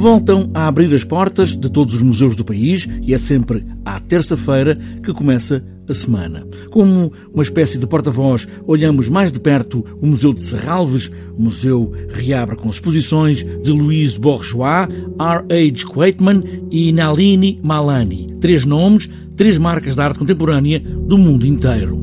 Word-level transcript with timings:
voltam 0.00 0.50
a 0.54 0.66
abrir 0.66 0.94
as 0.94 1.04
portas 1.04 1.54
de 1.54 1.70
todos 1.70 1.96
os 1.96 2.00
museus 2.00 2.34
do 2.34 2.42
país 2.42 2.88
e 3.02 3.12
é 3.12 3.18
sempre 3.18 3.62
à 3.84 4.00
terça-feira 4.00 4.78
que 5.02 5.12
começa 5.12 5.62
a 5.86 5.92
semana. 5.92 6.46
Como 6.70 7.12
uma 7.34 7.42
espécie 7.42 7.76
de 7.76 7.86
porta-voz, 7.86 8.48
olhamos 8.66 9.10
mais 9.10 9.30
de 9.30 9.38
perto 9.38 9.84
o 10.00 10.06
Museu 10.06 10.32
de 10.32 10.42
Serralves. 10.42 11.10
O 11.36 11.42
museu 11.42 11.92
reabre 12.08 12.56
com 12.56 12.70
exposições 12.70 13.44
de 13.44 13.72
Louise 13.72 14.18
Bourgeois, 14.18 14.88
R.H. 15.18 15.84
Quaitman 15.86 16.42
e 16.70 16.92
Nalini 16.92 17.60
Malani. 17.62 18.28
Três 18.40 18.64
nomes, 18.64 19.06
três 19.36 19.58
marcas 19.58 19.94
da 19.94 20.06
arte 20.06 20.18
contemporânea 20.18 20.80
do 20.80 21.18
mundo 21.18 21.46
inteiro. 21.46 21.98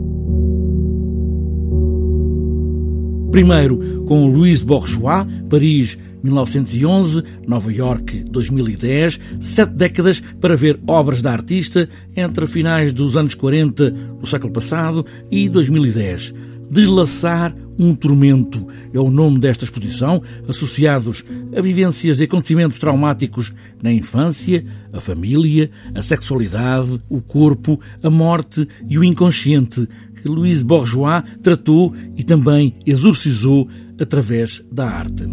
Primeiro 3.32 4.06
com 4.06 4.30
Louise 4.30 4.64
Bourgeois, 4.64 5.26
Paris 5.50 5.98
1911, 6.28 7.24
Nova 7.48 7.74
York 7.74 8.24
2010, 8.30 9.20
sete 9.40 9.74
décadas 9.74 10.22
para 10.40 10.56
ver 10.56 10.80
obras 10.86 11.22
da 11.22 11.32
artista 11.32 11.90
entre 12.16 12.46
finais 12.48 12.94
dos 12.94 13.18
anos 13.18 13.34
40 13.34 13.92
do 13.92 14.28
século 14.28 14.54
passado 14.54 15.06
e 15.32 15.50
2010. 15.50 16.34
Deslaçar 16.70 17.56
um 17.80 17.94
tormento 17.94 18.66
é 18.92 19.00
o 19.00 19.10
nome 19.10 19.40
desta 19.40 19.64
exposição, 19.64 20.22
associados 20.48 21.24
a 21.56 21.62
vivências 21.62 22.20
e 22.20 22.24
acontecimentos 22.24 22.80
traumáticos 22.80 23.54
na 23.82 23.92
infância, 23.92 24.66
a 24.92 25.00
família, 25.00 25.70
a 25.94 26.02
sexualidade, 26.02 27.00
o 27.10 27.22
corpo, 27.22 27.80
a 28.02 28.10
morte 28.10 28.68
e 28.90 28.98
o 28.98 29.04
inconsciente, 29.04 29.88
que 30.22 30.28
Louise 30.28 30.64
Bourgeois 30.64 31.24
tratou 31.42 31.94
e 32.16 32.24
também 32.24 32.76
exorcizou 32.86 33.68
através 34.00 34.64
da 34.72 34.90
arte. 34.90 35.26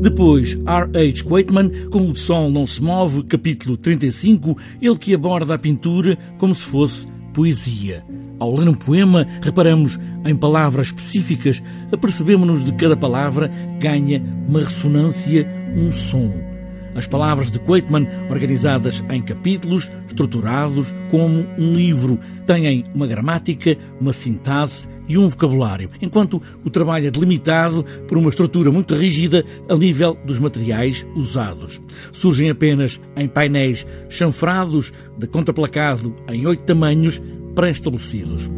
Depois, 0.00 0.56
R.H. 0.66 1.24
Quaitman, 1.24 1.70
com 1.90 2.10
O 2.10 2.16
Sol 2.16 2.50
Não 2.50 2.66
Se 2.66 2.82
Move, 2.82 3.22
capítulo 3.24 3.76
35, 3.76 4.56
ele 4.80 4.96
que 4.96 5.14
aborda 5.14 5.54
a 5.54 5.58
pintura 5.58 6.16
como 6.38 6.54
se 6.54 6.62
fosse 6.62 7.06
poesia. 7.34 8.02
Ao 8.38 8.54
ler 8.56 8.66
um 8.66 8.74
poema, 8.74 9.26
reparamos 9.42 9.98
em 10.24 10.34
palavras 10.34 10.86
específicas, 10.86 11.62
apercebemos-nos 11.92 12.64
de 12.64 12.72
cada 12.72 12.96
palavra 12.96 13.52
ganha 13.78 14.22
uma 14.48 14.60
ressonância, 14.60 15.46
um 15.76 15.92
som. 15.92 16.32
As 16.94 17.06
palavras 17.06 17.50
de 17.50 17.58
Quaitman, 17.58 18.06
organizadas 18.28 19.02
em 19.10 19.20
capítulos, 19.20 19.90
estruturados 20.06 20.94
como 21.10 21.46
um 21.58 21.74
livro, 21.74 22.18
têm 22.46 22.84
uma 22.94 23.06
gramática, 23.06 23.76
uma 24.00 24.12
sintaxe 24.12 24.88
e 25.08 25.16
um 25.16 25.28
vocabulário, 25.28 25.90
enquanto 26.00 26.42
o 26.64 26.70
trabalho 26.70 27.06
é 27.06 27.10
delimitado 27.10 27.84
por 28.06 28.18
uma 28.18 28.30
estrutura 28.30 28.70
muito 28.70 28.94
rígida 28.94 29.44
a 29.68 29.76
nível 29.76 30.16
dos 30.24 30.38
materiais 30.38 31.06
usados. 31.14 31.80
Surgem 32.12 32.50
apenas 32.50 33.00
em 33.16 33.28
painéis 33.28 33.86
chanfrados 34.08 34.92
de 35.18 35.26
contraplacado 35.26 36.14
em 36.28 36.46
oito 36.46 36.62
tamanhos 36.64 37.20
pré-estabelecidos. 37.54 38.50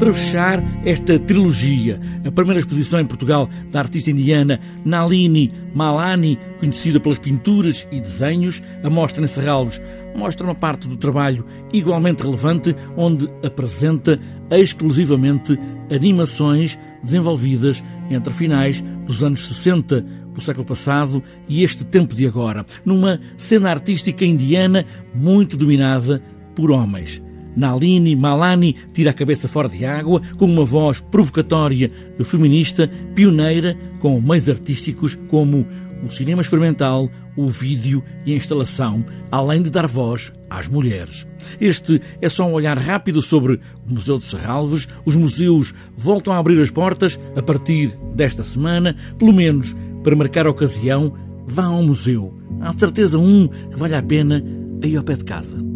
Para 0.00 0.14
fechar 0.14 0.64
esta 0.82 1.18
trilogia, 1.18 2.00
a 2.26 2.32
primeira 2.32 2.58
exposição 2.58 3.00
em 3.00 3.04
Portugal 3.04 3.50
da 3.70 3.80
artista 3.80 4.10
indiana 4.10 4.58
Nalini 4.82 5.52
Malani, 5.74 6.38
conhecida 6.58 6.98
pelas 6.98 7.18
pinturas 7.18 7.86
e 7.92 8.00
desenhos, 8.00 8.62
a 8.82 8.88
mostra 8.88 9.22
em 9.22 9.26
Serralves, 9.26 9.78
mostra 10.16 10.46
uma 10.46 10.54
parte 10.54 10.88
do 10.88 10.96
trabalho 10.96 11.44
igualmente 11.70 12.22
relevante, 12.22 12.74
onde 12.96 13.28
apresenta 13.44 14.18
exclusivamente 14.50 15.58
animações 15.94 16.78
desenvolvidas 17.04 17.84
entre 18.08 18.32
finais 18.32 18.82
dos 19.06 19.22
anos 19.22 19.46
60 19.48 20.00
do 20.32 20.40
século 20.40 20.64
passado 20.64 21.22
e 21.46 21.62
este 21.62 21.84
tempo 21.84 22.14
de 22.14 22.26
agora, 22.26 22.64
numa 22.86 23.20
cena 23.36 23.68
artística 23.68 24.24
indiana 24.24 24.86
muito 25.14 25.58
dominada 25.58 26.22
por 26.54 26.70
homens. 26.70 27.20
Nalini 27.56 28.14
Malani 28.14 28.76
tira 28.92 29.10
a 29.10 29.14
cabeça 29.14 29.48
fora 29.48 29.68
de 29.68 29.84
água 29.84 30.20
com 30.36 30.46
uma 30.46 30.64
voz 30.64 31.00
provocatória 31.00 31.90
feminista, 32.24 32.90
pioneira, 33.14 33.76
com 33.98 34.20
meios 34.20 34.48
artísticos 34.48 35.14
como 35.28 35.66
o 36.02 36.10
cinema 36.10 36.40
experimental, 36.40 37.10
o 37.36 37.48
vídeo 37.48 38.02
e 38.24 38.32
a 38.32 38.36
instalação, 38.36 39.04
além 39.30 39.62
de 39.62 39.70
dar 39.70 39.86
voz 39.86 40.32
às 40.48 40.66
mulheres. 40.68 41.26
Este 41.60 42.00
é 42.20 42.28
só 42.28 42.48
um 42.48 42.52
olhar 42.52 42.78
rápido 42.78 43.20
sobre 43.22 43.54
o 43.54 43.60
Museu 43.94 44.18
de 44.18 44.24
Serralves. 44.24 44.88
Os 45.04 45.14
museus 45.14 45.74
voltam 45.96 46.32
a 46.32 46.38
abrir 46.38 46.60
as 46.60 46.70
portas 46.70 47.18
a 47.36 47.42
partir 47.42 47.96
desta 48.14 48.42
semana, 48.42 48.96
pelo 49.18 49.32
menos 49.32 49.74
para 50.02 50.16
marcar 50.16 50.46
a 50.46 50.50
ocasião, 50.50 51.12
vá 51.46 51.64
ao 51.64 51.82
museu. 51.82 52.34
Há 52.60 52.72
certeza 52.72 53.18
um 53.18 53.48
que 53.48 53.76
vale 53.76 53.94
a 53.94 54.02
pena 54.02 54.42
aí 54.82 54.96
ao 54.96 55.04
pé 55.04 55.14
de 55.14 55.24
casa. 55.24 55.69